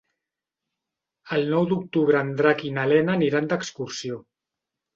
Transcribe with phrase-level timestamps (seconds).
[1.37, 4.21] El nou d'octubre en Drac i na Lena aniran d'excursió.